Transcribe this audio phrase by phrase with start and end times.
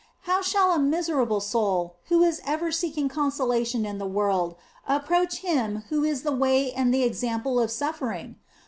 [0.21, 4.55] How shall a miserable soul who is ever seeking consolation in the world
[4.87, 8.37] approach Him who is the way and the example of suffering